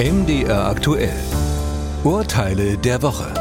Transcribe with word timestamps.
MDR 0.00 0.64
aktuell. 0.64 1.12
Urteile 2.04 2.78
der 2.78 3.02
Woche. 3.02 3.34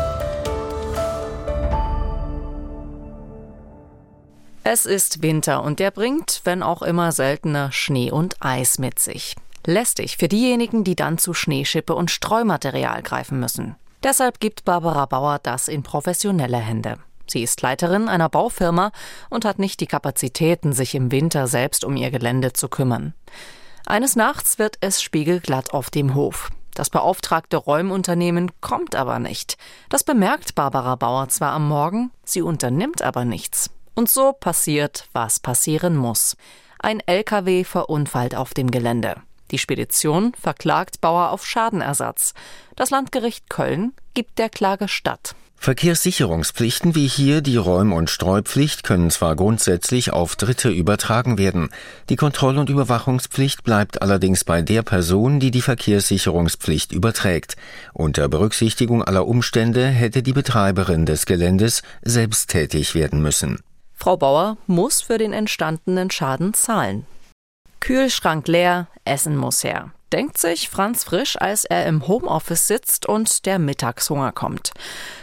Es 4.66 4.86
ist 4.86 5.22
Winter 5.22 5.64
und 5.64 5.80
der 5.80 5.92
bringt, 5.92 6.42
wenn 6.44 6.62
auch 6.62 6.82
immer 6.82 7.14
seltener, 7.14 7.72
Schnee 7.72 8.12
und 8.12 8.36
Eis 8.42 8.78
mit 8.78 9.00
sich. 9.00 9.38
Lästig 9.66 10.18
für 10.18 10.28
diejenigen, 10.28 10.84
die 10.84 10.98
dann 10.98 11.18
zu 11.18 11.34
Schneeschippe 11.34 11.96
und 11.96 12.12
Streumaterial 12.12 13.04
greifen 13.04 13.40
müssen. 13.40 13.78
Deshalb 14.04 14.42
gibt 14.42 14.66
Barbara 14.66 15.06
Bauer 15.06 15.40
das 15.42 15.70
in 15.70 15.82
professionelle 15.82 16.58
Hände. 16.58 16.98
Sie 17.26 17.42
ist 17.42 17.62
Leiterin 17.62 18.10
einer 18.10 18.28
Baufirma 18.28 18.92
und 19.30 19.46
hat 19.46 19.60
nicht 19.60 19.80
die 19.80 19.88
Kapazitäten, 19.88 20.74
sich 20.74 20.94
im 20.94 21.10
Winter 21.14 21.48
selbst 21.48 21.86
um 21.86 21.96
ihr 21.96 22.12
Gelände 22.12 22.52
zu 22.52 22.68
kümmern. 22.68 23.14
Eines 23.86 24.16
Nachts 24.16 24.60
wird 24.60 24.78
es 24.82 25.02
spiegelglatt 25.02 25.74
auf 25.74 25.90
dem 25.90 26.16
Hof. 26.16 26.50
Das 26.74 26.90
beauftragte 26.90 27.58
Räumunternehmen 27.58 28.52
kommt 28.62 28.96
aber 28.96 29.20
nicht. 29.20 29.58
Das 29.90 30.04
bemerkt 30.04 30.56
Barbara 30.56 30.96
Bauer 30.96 31.28
zwar 31.30 31.52
am 31.54 31.68
Morgen, 31.68 32.12
sie 32.24 32.42
unternimmt 32.42 33.02
aber 33.02 33.26
nichts. 33.26 33.70
Und 33.96 34.10
so 34.10 34.32
passiert, 34.32 35.10
was 35.12 35.40
passieren 35.40 35.98
muss. 35.98 36.38
Ein 36.80 37.02
LKW 37.06 37.66
verunfallt 37.66 38.36
auf 38.36 38.54
dem 38.54 38.72
Gelände. 38.72 39.22
Die 39.52 39.58
Spedition 39.58 40.34
verklagt 40.40 41.02
Bauer 41.02 41.32
auf 41.32 41.46
Schadenersatz. 41.46 42.34
Das 42.76 42.90
Landgericht 42.90 43.50
Köln 43.50 43.94
gibt 44.14 44.38
der 44.40 44.50
Klage 44.50 44.88
statt. 44.88 45.36
Verkehrssicherungspflichten 45.62 46.96
wie 46.96 47.08
hier 47.08 47.42
die 47.42 47.58
Räum- 47.58 47.92
und 47.92 48.10
Streupflicht 48.10 48.86
können 48.86 49.12
zwar 49.12 49.36
grundsätzlich 49.36 50.14
auf 50.14 50.38
Dritte 50.38 50.70
übertragen 50.70 51.38
werden. 51.38 51.70
Die 52.08 52.16
Kontroll- 52.16 52.58
und 52.58 52.70
Überwachungspflicht 52.70 53.64
bleibt 53.64 54.02
allerdings 54.02 54.46
bei 54.46 54.62
der 54.62 54.84
Person, 54.84 55.42
die 55.42 55.52
die 55.52 55.62
Verkehrssicherungspflicht 55.62 56.94
überträgt. 56.94 57.58
Unter 57.92 58.30
Berücksichtigung 58.30 59.04
aller 59.04 59.28
Umstände 59.28 59.86
hätte 59.88 60.24
die 60.24 60.32
Betreiberin 60.32 61.06
des 61.06 61.26
Geländes 61.26 61.82
selbst 62.04 62.50
tätig 62.50 62.96
werden 62.96 63.22
müssen. 63.22 63.60
Frau 63.96 64.16
Bauer 64.16 64.56
muss 64.66 65.02
für 65.02 65.18
den 65.18 65.34
entstandenen 65.34 66.10
Schaden 66.10 66.54
zahlen. 66.54 67.06
Kühlschrank 67.80 68.48
leer, 68.48 68.88
Essen 69.06 69.36
muss 69.36 69.64
her 69.64 69.92
denkt 70.12 70.38
sich 70.38 70.70
Franz 70.70 71.04
Frisch, 71.04 71.38
als 71.40 71.66
er 71.66 71.86
im 71.86 72.08
Homeoffice 72.08 72.68
sitzt 72.68 73.06
und 73.06 73.46
der 73.46 73.60
Mittagshunger 73.60 74.32
kommt. 74.32 74.72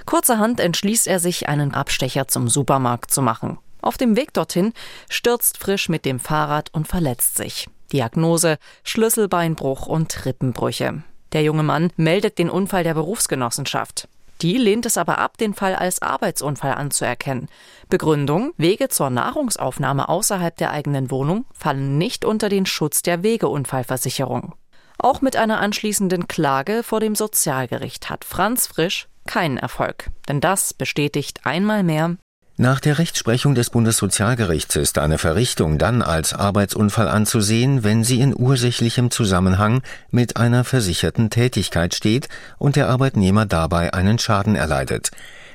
Kurzerhand 0.04 0.60
entschließt 0.60 1.06
er 1.06 1.18
sich, 1.18 1.48
einen 1.48 1.74
Abstecher 1.74 2.28
zum 2.28 2.48
Supermarkt 2.48 3.10
zu 3.10 3.22
machen. 3.22 3.58
Auf 3.82 3.98
dem 3.98 4.16
Weg 4.16 4.32
dorthin 4.32 4.72
stürzt 5.08 5.58
Frisch 5.58 5.88
mit 5.88 6.04
dem 6.04 6.18
Fahrrad 6.18 6.72
und 6.72 6.88
verletzt 6.88 7.36
sich. 7.36 7.68
Diagnose 7.92 8.58
Schlüsselbeinbruch 8.82 9.86
und 9.86 10.24
Rippenbrüche. 10.24 11.02
Der 11.32 11.42
junge 11.42 11.62
Mann 11.62 11.92
meldet 11.96 12.38
den 12.38 12.50
Unfall 12.50 12.82
der 12.82 12.94
Berufsgenossenschaft. 12.94 14.08
Die 14.42 14.58
lehnt 14.58 14.86
es 14.86 14.98
aber 14.98 15.18
ab, 15.18 15.38
den 15.38 15.54
Fall 15.54 15.74
als 15.74 16.02
Arbeitsunfall 16.02 16.74
anzuerkennen. 16.74 17.48
Begründung: 17.88 18.52
Wege 18.56 18.88
zur 18.88 19.10
Nahrungsaufnahme 19.10 20.08
außerhalb 20.08 20.56
der 20.56 20.70
eigenen 20.70 21.10
Wohnung 21.10 21.46
fallen 21.52 21.98
nicht 21.98 22.24
unter 22.24 22.48
den 22.48 22.66
Schutz 22.66 23.02
der 23.02 23.22
Wegeunfallversicherung. 23.22 24.54
Auch 24.98 25.20
mit 25.20 25.36
einer 25.36 25.60
anschließenden 25.60 26.28
Klage 26.28 26.82
vor 26.82 27.00
dem 27.00 27.14
Sozialgericht 27.14 28.08
hat 28.08 28.24
Franz 28.24 28.66
Frisch 28.66 29.08
keinen 29.26 29.58
Erfolg. 29.58 30.10
Denn 30.28 30.40
das 30.40 30.72
bestätigt 30.72 31.40
einmal 31.44 31.82
mehr, 31.82 32.16
nach 32.58 32.80
der 32.80 32.98
Rechtsprechung 32.98 33.54
des 33.54 33.68
Bundessozialgerichts 33.68 34.76
ist 34.76 34.96
eine 34.96 35.18
Verrichtung 35.18 35.76
dann 35.76 36.00
als 36.00 36.32
Arbeitsunfall 36.32 37.06
anzusehen, 37.06 37.84
wenn 37.84 38.02
sie 38.02 38.20
in 38.20 38.34
ursächlichem 38.34 39.10
Zusammenhang 39.10 39.82
mit 40.10 40.38
einer 40.38 40.64
versicherten 40.64 41.28
Tätigkeit 41.28 41.94
steht 41.94 42.30
und 42.56 42.76
der 42.76 42.88
Arbeitnehmer 42.88 43.44
dabei 43.44 43.92
einen 43.92 44.18
Schaden 44.18 44.56
erleidet. 44.56 45.10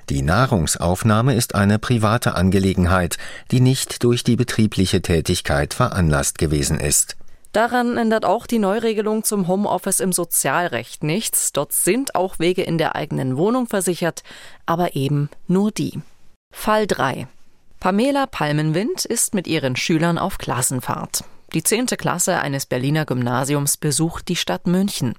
Die 0.10 0.22
Nahrungsaufnahme 0.22 1.34
ist 1.34 1.56
eine 1.56 1.80
private 1.80 2.36
Angelegenheit, 2.36 3.18
die 3.50 3.62
nicht 3.62 4.04
durch 4.04 4.24
die 4.24 4.36
betriebliche 4.36 5.02
Tätigkeit 5.02 5.74
veranlasst 5.74 6.38
gewesen 6.38 6.80
ist. 6.80 7.16
Daran 7.52 7.98
ändert 7.98 8.26
auch 8.26 8.46
die 8.46 8.60
Neuregelung 8.60 9.24
zum 9.24 9.48
Homeoffice 9.48 10.02
im 10.02 10.14
Sozialrecht 10.14 11.04
nichts. 11.04 11.52
Dort 11.52 11.74
sind 11.74 12.14
auch 12.14 12.38
Wege 12.38 12.62
in 12.62 12.78
der 12.78 12.96
eigenen 12.96 13.38
Wohnung 13.38 13.68
versichert, 13.68 14.22
aber 14.68 14.96
eben 14.96 15.30
nur 15.48 15.72
die. 15.72 16.02
Fall 16.52 16.86
3. 16.86 17.28
Pamela 17.80 18.28
Palmenwind 18.28 19.06
ist 19.06 19.34
mit 19.34 19.48
ihren 19.48 19.76
Schülern 19.76 20.18
auf 20.18 20.38
Klassenfahrt. 20.38 21.24
Die 21.54 21.64
zehnte 21.64 21.98
Klasse 21.98 22.40
eines 22.40 22.66
Berliner 22.66 23.06
Gymnasiums 23.06 23.78
besucht 23.78 24.28
die 24.28 24.36
Stadt 24.36 24.68
München. 24.68 25.16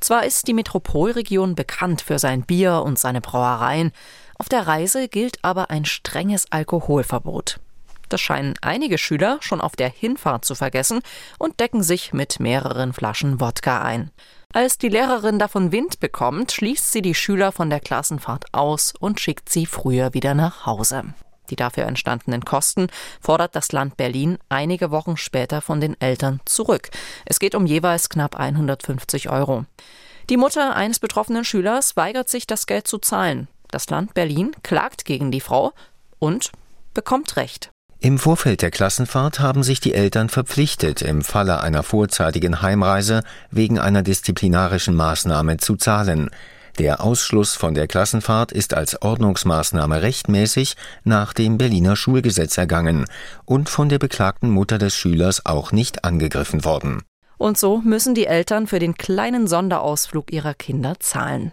Zwar 0.00 0.24
ist 0.24 0.48
die 0.48 0.54
Metropolregion 0.54 1.54
bekannt 1.54 2.00
für 2.00 2.18
sein 2.18 2.42
Bier 2.42 2.82
und 2.84 2.98
seine 2.98 3.20
Brauereien, 3.20 3.92
auf 4.38 4.48
der 4.48 4.66
Reise 4.66 5.08
gilt 5.08 5.38
aber 5.42 5.70
ein 5.70 5.84
strenges 5.84 6.50
Alkoholverbot. 6.50 7.58
Das 8.08 8.20
scheinen 8.20 8.54
einige 8.62 8.98
Schüler 8.98 9.38
schon 9.40 9.60
auf 9.60 9.76
der 9.76 9.88
Hinfahrt 9.88 10.44
zu 10.44 10.54
vergessen 10.54 11.00
und 11.38 11.60
decken 11.60 11.82
sich 11.82 12.12
mit 12.12 12.40
mehreren 12.40 12.92
Flaschen 12.92 13.40
Wodka 13.40 13.82
ein. 13.82 14.10
Als 14.52 14.78
die 14.78 14.88
Lehrerin 14.88 15.38
davon 15.38 15.72
Wind 15.72 16.00
bekommt, 16.00 16.52
schließt 16.52 16.90
sie 16.90 17.02
die 17.02 17.14
Schüler 17.14 17.52
von 17.52 17.68
der 17.68 17.80
Klassenfahrt 17.80 18.46
aus 18.52 18.94
und 18.98 19.20
schickt 19.20 19.50
sie 19.50 19.66
früher 19.66 20.14
wieder 20.14 20.34
nach 20.34 20.64
Hause. 20.64 21.04
Die 21.50 21.56
dafür 21.56 21.84
entstandenen 21.84 22.44
Kosten 22.44 22.88
fordert 23.20 23.56
das 23.56 23.72
Land 23.72 23.96
Berlin 23.96 24.38
einige 24.48 24.90
Wochen 24.90 25.16
später 25.16 25.60
von 25.60 25.80
den 25.80 26.00
Eltern 26.00 26.40
zurück. 26.44 26.90
Es 27.24 27.40
geht 27.40 27.54
um 27.54 27.66
jeweils 27.66 28.08
knapp 28.08 28.36
150 28.36 29.30
Euro. 29.30 29.64
Die 30.30 30.36
Mutter 30.36 30.76
eines 30.76 30.98
betroffenen 30.98 31.44
Schülers 31.44 31.96
weigert 31.96 32.28
sich, 32.28 32.46
das 32.46 32.66
Geld 32.66 32.86
zu 32.86 32.98
zahlen. 32.98 33.48
Das 33.70 33.88
Land 33.90 34.14
Berlin 34.14 34.52
klagt 34.62 35.04
gegen 35.04 35.30
die 35.30 35.40
Frau 35.40 35.72
und 36.18 36.52
bekommt 36.94 37.36
Recht. 37.36 37.70
Im 38.00 38.20
Vorfeld 38.20 38.62
der 38.62 38.70
Klassenfahrt 38.70 39.40
haben 39.40 39.64
sich 39.64 39.80
die 39.80 39.92
Eltern 39.92 40.28
verpflichtet, 40.28 41.02
im 41.02 41.22
Falle 41.22 41.60
einer 41.60 41.82
vorzeitigen 41.82 42.62
Heimreise 42.62 43.24
wegen 43.50 43.80
einer 43.80 44.02
disziplinarischen 44.02 44.94
Maßnahme 44.94 45.56
zu 45.56 45.74
zahlen. 45.74 46.30
Der 46.78 47.02
Ausschluss 47.02 47.56
von 47.56 47.74
der 47.74 47.88
Klassenfahrt 47.88 48.52
ist 48.52 48.72
als 48.72 49.02
Ordnungsmaßnahme 49.02 50.00
rechtmäßig 50.00 50.76
nach 51.02 51.32
dem 51.32 51.58
Berliner 51.58 51.96
Schulgesetz 51.96 52.56
ergangen 52.56 53.04
und 53.44 53.68
von 53.68 53.88
der 53.88 53.98
beklagten 53.98 54.48
Mutter 54.48 54.78
des 54.78 54.94
Schülers 54.94 55.44
auch 55.44 55.72
nicht 55.72 56.04
angegriffen 56.04 56.64
worden. 56.64 57.02
Und 57.36 57.58
so 57.58 57.78
müssen 57.78 58.14
die 58.14 58.26
Eltern 58.26 58.68
für 58.68 58.78
den 58.78 58.94
kleinen 58.94 59.48
Sonderausflug 59.48 60.32
ihrer 60.32 60.54
Kinder 60.54 60.94
zahlen. 61.00 61.52